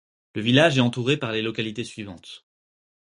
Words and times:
Le 0.33 0.41
village 0.41 0.79
est 0.79 0.81
entouré 0.81 1.15
par 1.15 1.31
les 1.31 1.43
localités 1.43 1.83
suivantes. 1.83 2.43